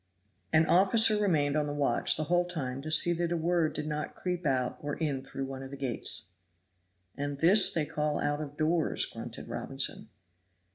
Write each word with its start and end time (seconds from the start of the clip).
An 0.51 0.65
officer 0.65 1.15
remained 1.19 1.55
on 1.55 1.67
the 1.67 1.73
watch 1.75 2.17
the 2.17 2.23
whole 2.23 2.47
time 2.47 2.81
to 2.81 2.89
see 2.89 3.13
that 3.13 3.31
a 3.31 3.37
word 3.37 3.73
did 3.73 3.85
not 3.85 4.15
creep 4.15 4.47
out 4.47 4.79
or 4.81 4.95
in 4.95 5.23
through 5.23 5.45
one 5.45 5.61
of 5.61 5.69
the 5.69 5.77
gates. 5.77 6.29
"And 7.15 7.37
this 7.37 7.71
they 7.71 7.85
call 7.85 8.19
out 8.19 8.41
of 8.41 8.57
doors," 8.57 9.05
grunted 9.05 9.47
Robinson. 9.47 10.09